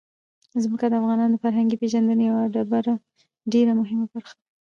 [0.63, 2.43] ځمکه د افغانانو د فرهنګي پیژندنې یوه
[3.53, 4.41] ډېره مهمه برخه ده.